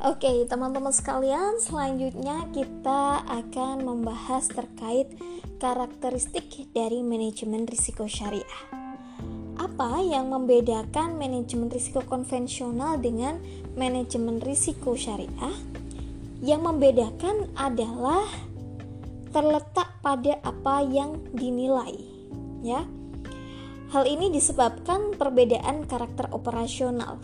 Oke, 0.00 0.48
teman-teman 0.48 0.96
sekalian, 0.96 1.60
selanjutnya 1.60 2.48
kita 2.56 3.20
akan 3.20 3.84
membahas 3.84 4.48
terkait 4.48 5.12
karakteristik 5.60 6.72
dari 6.72 7.04
manajemen 7.04 7.68
risiko 7.68 8.08
syariah. 8.08 8.64
Apa 9.60 10.00
yang 10.00 10.32
membedakan 10.32 11.20
manajemen 11.20 11.68
risiko 11.68 12.00
konvensional 12.00 12.96
dengan 12.96 13.44
manajemen 13.76 14.40
risiko 14.40 14.96
syariah? 14.96 15.52
Yang 16.40 16.60
membedakan 16.64 17.52
adalah 17.60 18.24
terletak 19.36 20.00
pada 20.00 20.40
apa 20.40 20.80
yang 20.80 21.20
dinilai, 21.36 22.00
ya. 22.64 22.88
Hal 23.92 24.08
ini 24.08 24.32
disebabkan 24.32 25.12
perbedaan 25.20 25.84
karakter 25.84 26.32
operasional. 26.32 27.20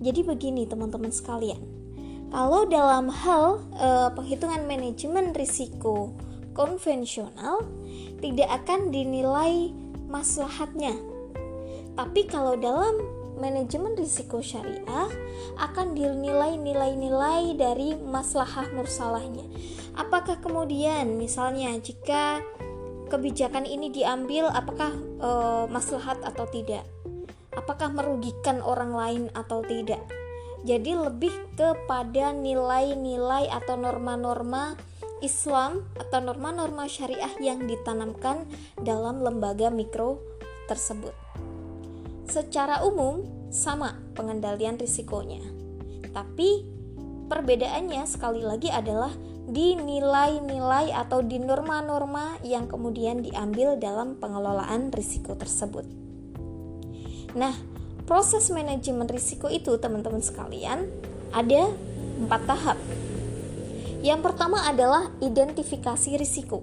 Jadi 0.00 0.24
begini 0.24 0.64
teman-teman 0.64 1.12
sekalian. 1.12 1.85
Kalau 2.26 2.66
dalam 2.66 3.06
hal 3.08 3.62
e, 3.78 3.88
penghitungan 4.12 4.66
manajemen 4.66 5.30
risiko 5.32 6.12
konvensional 6.52 7.62
tidak 8.18 8.48
akan 8.64 8.90
dinilai 8.90 9.70
maslahatnya. 10.10 10.96
Tapi 11.96 12.28
kalau 12.28 12.58
dalam 12.58 12.98
manajemen 13.36 13.94
risiko 13.94 14.40
syariah 14.40 15.08
akan 15.60 15.92
dinilai 15.92 16.56
nilai-nilai 16.56 17.54
dari 17.54 17.94
maslahah 17.94 18.72
mursalahnya. 18.72 19.44
Apakah 19.96 20.40
kemudian 20.40 21.16
misalnya 21.16 21.72
jika 21.80 22.40
kebijakan 23.06 23.64
ini 23.64 23.92
diambil 23.94 24.50
apakah 24.50 24.92
e, 25.22 25.30
maslahat 25.70 26.18
atau 26.26 26.44
tidak 26.50 26.82
apakah 27.54 27.88
merugikan 27.88 28.60
orang 28.60 28.92
lain 28.92 29.22
atau 29.32 29.64
tidak 29.64 30.02
jadi 30.66 30.98
lebih 30.98 31.30
kepada 31.54 32.34
nilai-nilai 32.34 33.46
atau 33.54 33.78
norma-norma 33.78 34.74
Islam 35.22 35.86
atau 35.96 36.18
norma-norma 36.18 36.90
syariah 36.90 37.30
yang 37.38 37.64
ditanamkan 37.64 38.44
dalam 38.82 39.22
lembaga 39.22 39.70
mikro 39.70 40.18
tersebut. 40.66 41.14
Secara 42.26 42.82
umum 42.82 43.22
sama 43.54 43.94
pengendalian 44.18 44.76
risikonya. 44.76 45.40
Tapi 46.10 46.66
perbedaannya 47.30 48.02
sekali 48.04 48.42
lagi 48.42 48.68
adalah 48.68 49.14
di 49.46 49.78
nilai-nilai 49.78 50.90
atau 50.90 51.22
di 51.22 51.38
norma-norma 51.38 52.42
yang 52.42 52.66
kemudian 52.66 53.22
diambil 53.22 53.78
dalam 53.78 54.18
pengelolaan 54.18 54.90
risiko 54.90 55.38
tersebut. 55.38 55.86
Nah, 57.38 57.54
proses 58.06 58.48
manajemen 58.54 59.10
risiko 59.10 59.50
itu 59.50 59.74
teman-teman 59.82 60.22
sekalian 60.22 60.86
ada 61.34 61.68
empat 62.22 62.42
tahap. 62.46 62.78
Yang 64.00 64.20
pertama 64.22 64.62
adalah 64.62 65.10
identifikasi 65.18 66.14
risiko. 66.14 66.62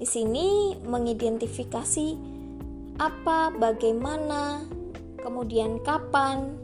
Di 0.00 0.08
sini 0.08 0.74
mengidentifikasi 0.80 2.06
apa, 2.96 3.52
bagaimana, 3.52 4.64
kemudian 5.20 5.78
kapan, 5.84 6.56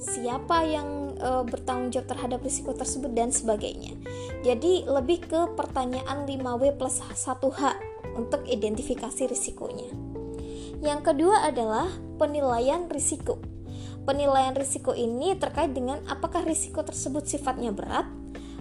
siapa 0.00 0.64
yang 0.64 1.18
e, 1.18 1.30
bertanggung 1.44 1.92
jawab 1.92 2.08
terhadap 2.08 2.40
risiko 2.40 2.72
tersebut 2.72 3.12
dan 3.12 3.34
sebagainya. 3.34 3.98
Jadi 4.46 4.88
lebih 4.88 5.26
ke 5.28 5.40
pertanyaan 5.58 6.24
5W 6.24 6.80
plus 6.80 7.04
1H 7.04 7.60
untuk 8.16 8.46
identifikasi 8.48 9.28
risikonya. 9.28 9.90
Yang 10.80 11.00
kedua 11.12 11.44
adalah 11.44 11.92
penilaian 12.20 12.84
risiko. 12.92 13.40
Penilaian 14.04 14.52
risiko 14.52 14.92
ini 14.92 15.32
terkait 15.40 15.72
dengan 15.72 16.04
apakah 16.04 16.44
risiko 16.44 16.84
tersebut 16.84 17.24
sifatnya 17.24 17.72
berat, 17.72 18.04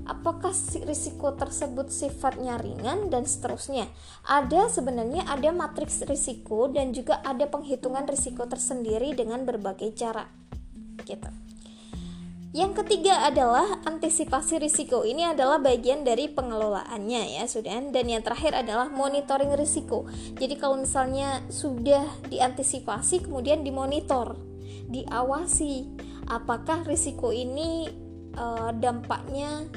apakah 0.08 0.56
risiko 0.88 1.36
tersebut 1.36 1.92
sifatnya 1.92 2.56
ringan 2.56 3.12
dan 3.12 3.28
seterusnya. 3.28 3.92
Ada 4.24 4.72
sebenarnya 4.72 5.28
ada 5.28 5.52
matriks 5.52 6.08
risiko 6.08 6.72
dan 6.72 6.96
juga 6.96 7.19
ada 7.28 7.44
penghitungan 7.52 8.08
risiko 8.08 8.48
tersendiri 8.48 9.12
dengan 9.12 9.44
berbagai 9.44 9.92
cara. 9.92 10.31
Gitu. 11.03 11.49
Yang 12.50 12.82
ketiga 12.82 13.30
adalah 13.30 13.78
antisipasi 13.86 14.58
risiko. 14.58 15.06
Ini 15.06 15.38
adalah 15.38 15.62
bagian 15.62 16.02
dari 16.02 16.26
pengelolaannya 16.34 17.38
ya, 17.38 17.46
sudah. 17.46 17.78
Dan 17.94 18.10
yang 18.10 18.26
terakhir 18.26 18.58
adalah 18.58 18.90
monitoring 18.90 19.54
risiko. 19.54 20.10
Jadi 20.34 20.58
kalau 20.58 20.82
misalnya 20.82 21.46
sudah 21.54 22.10
diantisipasi 22.26 23.30
kemudian 23.30 23.62
dimonitor, 23.62 24.34
diawasi 24.90 25.94
apakah 26.26 26.82
risiko 26.90 27.30
ini 27.30 27.86
e, 28.34 28.46
dampaknya 28.81 29.70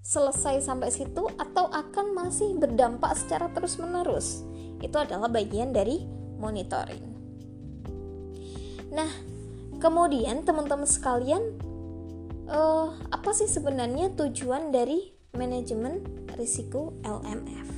selesai 0.00 0.64
sampai 0.64 0.88
situ 0.88 1.28
atau 1.36 1.68
akan 1.68 2.16
masih 2.16 2.56
berdampak 2.56 3.12
secara 3.12 3.52
terus-menerus. 3.52 4.40
Itu 4.80 4.96
adalah 4.96 5.28
bagian 5.28 5.76
dari 5.76 6.00
monitoring. 6.40 7.12
Nah, 8.88 9.12
kemudian 9.76 10.48
teman-teman 10.48 10.88
sekalian 10.88 11.75
uh, 12.50 12.94
apa 13.10 13.30
sih 13.34 13.50
sebenarnya 13.50 14.14
tujuan 14.14 14.70
dari 14.70 15.14
manajemen 15.34 16.02
risiko 16.38 16.94
LMF? 17.02 17.68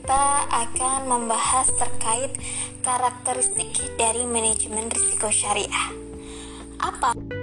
Kita 0.00 0.24
akan 0.48 1.00
membahas 1.06 1.68
terkait 1.76 2.32
karakteristik 2.80 3.70
dari 4.00 4.24
manajemen 4.24 4.88
risiko 4.88 5.28
syariah. 5.28 5.88
Apa? 6.80 7.39